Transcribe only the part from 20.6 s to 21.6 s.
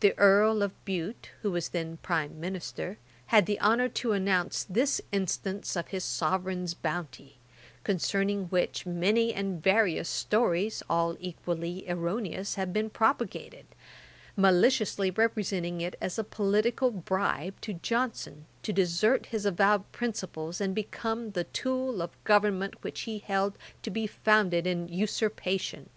and become the